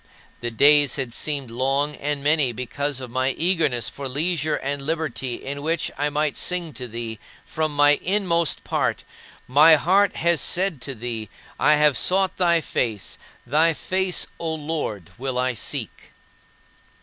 The 0.39 0.49
days 0.49 0.95
had 0.95 1.13
seemed 1.13 1.51
long 1.51 1.95
and 1.97 2.23
many 2.23 2.51
because 2.53 2.99
of 2.99 3.11
my 3.11 3.29
eagerness 3.33 3.87
for 3.87 4.09
leisure 4.09 4.55
and 4.55 4.81
liberty 4.81 5.35
in 5.35 5.61
which 5.61 5.91
I 5.95 6.09
might 6.09 6.39
sing 6.39 6.73
to 6.73 6.87
thee 6.87 7.19
from 7.45 7.75
my 7.75 7.99
inmost 8.01 8.63
part, 8.63 9.03
"My 9.47 9.75
heart 9.75 10.15
has 10.15 10.41
said 10.41 10.81
to 10.89 10.95
thee, 10.95 11.29
I 11.59 11.75
have 11.75 11.95
sought 11.95 12.37
thy 12.37 12.61
face; 12.61 13.19
thy 13.45 13.75
face, 13.75 14.25
O 14.39 14.55
Lord, 14.55 15.11
will 15.19 15.37
I 15.37 15.53
seek." 15.53 16.11